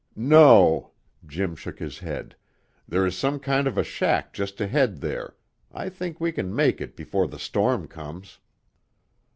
[0.15, 0.93] "No!"
[1.27, 2.35] Jim shook his head.
[2.87, 5.35] "There is some kind of a shack just ahead there;
[5.71, 8.39] I think we can make it before the storm comes."